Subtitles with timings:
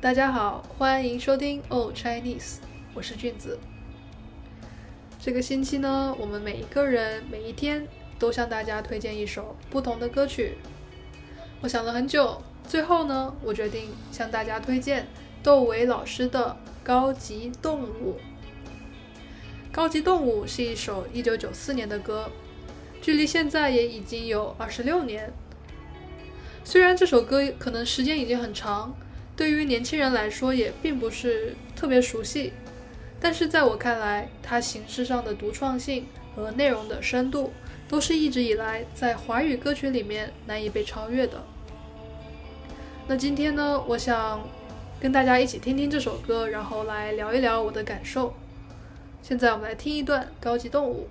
[0.00, 2.58] 大家好，欢迎收听 Oh Chinese，
[2.94, 3.58] 我是俊子。
[5.18, 7.84] 这个星期呢，我们每一个人每一天
[8.16, 10.58] 都向大家推荐一首不同的歌曲。
[11.60, 15.08] 我想了很久，最后呢，我决定向大家推荐
[15.42, 16.56] 窦唯老师的
[16.86, 18.12] 《高级动物》。
[19.74, 22.30] 《高级动物》是一首1994年的歌，
[23.02, 25.32] 距离现在也已经有二十六年。
[26.62, 28.94] 虽然这首歌可能时间已经很长，
[29.38, 32.52] 对于年轻人来说也并不是特别熟悉，
[33.20, 37.52] 但是在我看来，它形式上的独创性和内容的深度，
[37.88, 41.40] 都是一直以来在华语歌曲里面难以被超越的。
[43.06, 44.42] 那今天呢，我想
[44.98, 48.34] 跟大家一起听听这首歌，然后来聊一聊我的感受。
[49.22, 51.06] 现在我们来听一段《高级动物》。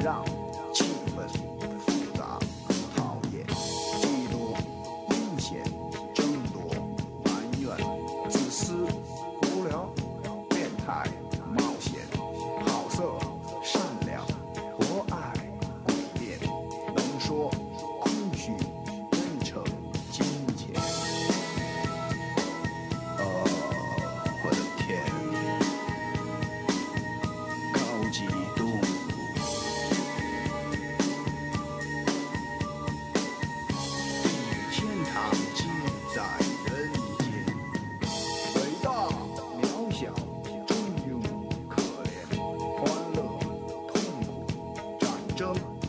[0.00, 0.24] 让、
[45.40, 45.79] wisdom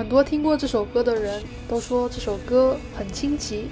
[0.00, 3.68] 很多听过这首歌的人都说这首歌很清奇。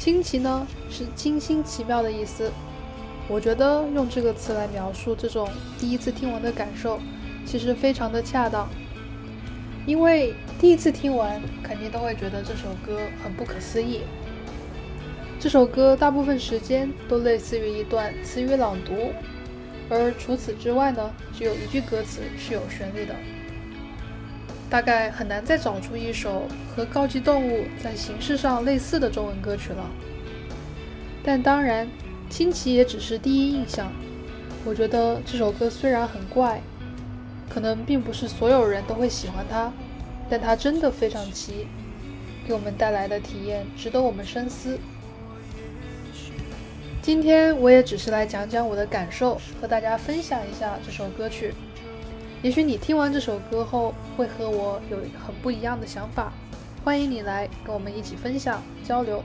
[0.00, 2.50] 清奇呢是清新奇妙的意思。
[3.28, 5.48] 我觉得用这个词来描述这种
[5.78, 6.98] 第一次听完的感受，
[7.46, 8.68] 其实非常的恰当。
[9.86, 14.00] 因为第一次听完，肯定都会觉得这首歌很不可思议。
[15.38, 19.12] 这首歌大部分时间都类似于一段词语朗读，
[19.88, 23.14] 而除此之外呢，只有一句歌词是有旋律的。
[24.70, 29.84] 大概很难再找出一首和《高级动物》在形式上类似的中文歌曲了。
[31.24, 31.88] 但当然，
[32.30, 33.92] 清奇也只是第一印象。
[34.64, 36.60] 我觉得这首歌虽然很怪，
[37.48, 39.72] 可能并不是所有人都会喜欢它，
[40.30, 41.66] 但它真的非常奇，
[42.46, 44.78] 给我们带来的体验值得我们深思。
[47.02, 51.54] 今天我也只是来讲讲我的感受，和大家分享一下这首歌曲。
[52.42, 56.32] 也许你听完这首歌后会和我有很不一样的想法，
[56.82, 59.22] 欢迎你来跟我们一起分享交流。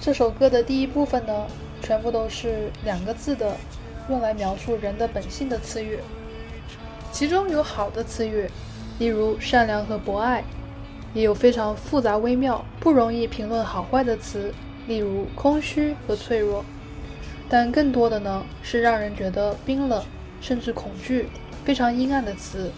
[0.00, 1.46] 这首歌的第一部分呢，
[1.80, 3.56] 全部都是两个字的，
[4.10, 6.00] 用来描述人的本性的词语，
[7.12, 8.50] 其中有好的词语，
[8.98, 10.42] 例如善良和博爱，
[11.14, 14.52] 也有非常复杂微妙、不容易评论好坏的词，
[14.88, 16.64] 例如空虚和脆弱。
[17.48, 20.02] 但更多的呢，是让人觉得冰冷。
[20.40, 21.28] 甚至恐惧、
[21.64, 22.70] 非常阴暗的词，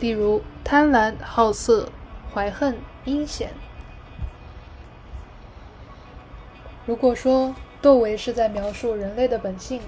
[0.00, 1.88] 例如贪婪、好色、
[2.32, 3.50] 怀恨、阴险。
[6.86, 9.80] 如果说窦唯是在描述人类的本性，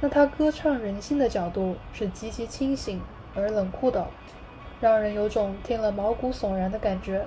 [0.00, 3.00] 那他歌唱人性的角度是极其清醒
[3.34, 4.08] 而冷酷的，
[4.80, 7.26] 让人有种听了毛骨悚然的感觉。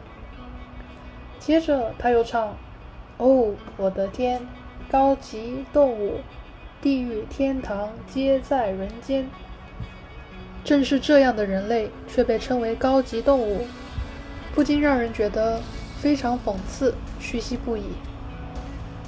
[1.40, 2.58] 接着他又唱
[3.18, 4.46] ：“哦，我的天，
[4.90, 6.20] 高级动物。”
[6.82, 9.28] 地狱、天堂皆在人间。
[10.64, 13.66] 正是这样的人类，却被称为高级动物，
[14.54, 15.62] 不禁让人觉得
[16.00, 17.84] 非常讽刺、唏嘘不已。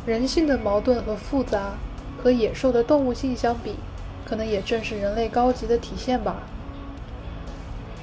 [0.05, 1.73] 人性的矛盾和复杂，
[2.23, 3.75] 和野兽的动物性相比，
[4.25, 6.43] 可能也正是人类高级的体现吧。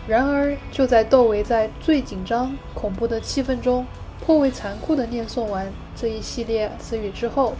[0.07, 3.85] 然而，就在窦唯在最紧张、恐怖的气氛中，
[4.25, 7.55] 颇为残酷地念诵完这一系列词语之后，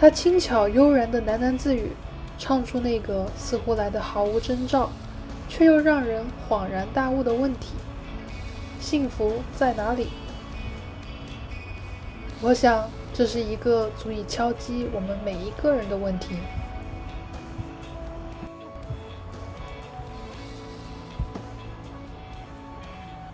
[0.00, 1.90] 他轻巧悠然的喃喃自语，
[2.38, 4.90] 唱出那个似乎来的毫无征兆，
[5.48, 7.72] 却又让人恍然大悟的问题：
[8.78, 10.06] 幸福在哪里？
[12.40, 16.36] 我想，这是一个足以敲击我们每一个人的问题。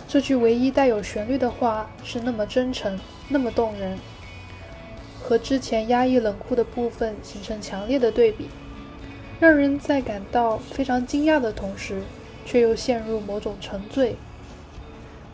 [0.08, 3.98] 这句唯一带有旋律的话是那么真诚，那么动人，
[5.26, 8.48] 和之前压抑冷酷的部分形成强烈的对比，
[9.40, 12.02] 让人在感到非常惊讶的同时，
[12.44, 14.16] 却又陷入某种沉醉。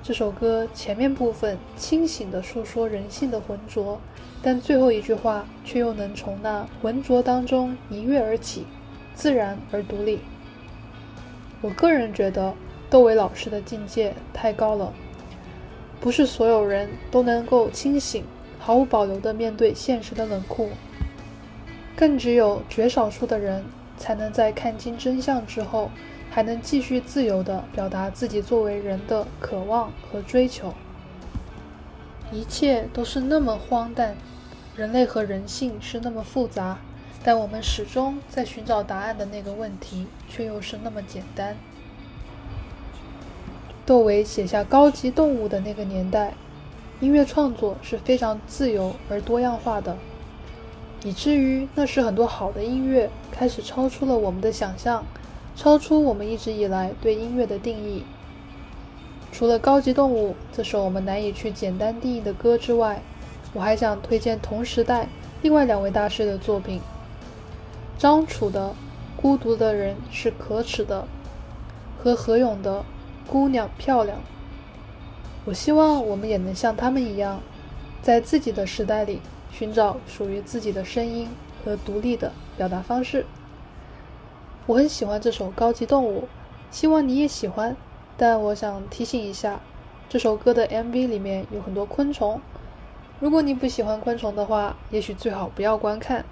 [0.05, 4.01] 这首歌前面部分清醒地诉说人性的浑浊，
[4.41, 8.65] 但最后一句话却又能从那浑浊当中一跃而起，
[9.15, 10.21] 自然而独立。
[11.61, 12.55] 我个人觉得。
[12.89, 14.93] 窦唯老师的境界太高了，
[16.01, 18.25] 不是所有人都能够清醒、
[18.61, 20.69] 毫无保留地面对现实的冷酷，
[21.97, 23.65] 更只有绝少数的人
[23.97, 25.91] 才能在看清真相之后，
[26.31, 30.75] 还能继续自由地表达自己作为人的渴望和追求。
[32.31, 34.15] 一切都是那么荒诞，
[34.77, 36.79] 人类和人性是那么复杂，
[37.25, 41.57] 但我们始终在寻找答案的那个问题，却又是那么简单。
[43.85, 46.35] 窦唯写下《高级动物》的那个年代，
[47.01, 49.97] 音乐创作是非常自由而多样化的，
[51.03, 55.05] 以至于那时很多好的音乐开始超出了我们的想象，
[55.57, 58.05] 超出我们一直以来对音乐的定义。
[59.33, 63.01] 除了《高级动物》这首我们难以去简单定义的歌之外，
[63.55, 65.09] 我还想推荐同时代
[65.41, 66.81] 另外两位大师的作品：
[67.97, 68.69] 张楚的
[69.21, 71.07] 《孤独的人是可耻的》
[72.05, 72.85] 和何勇的。
[73.27, 74.19] 姑娘漂亮，
[75.47, 77.41] 我希望我们也能像他们一样，
[78.03, 79.21] 在自己的时代里
[79.51, 81.29] 寻找属于自己的声音
[81.65, 83.25] 和独立的表达方式。
[84.67, 86.23] 我很喜欢这首《高级动物》，
[86.71, 87.75] 希望你也喜欢。
[88.17, 89.61] 但我想提醒一下，
[90.09, 92.41] 这首歌的 MV 里面有很多昆虫，
[93.19, 96.25] 如果你不喜欢昆虫的话，也许最好不要观看，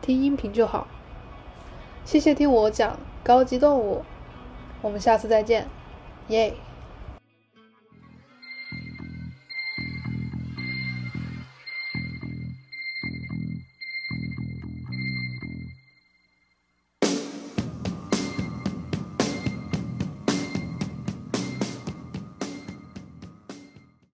[0.00, 0.86] 听音频就好。
[2.06, 3.98] 谢谢听我讲《高级动物》，
[4.80, 5.68] 我们下次再见。
[6.28, 6.54] 耶。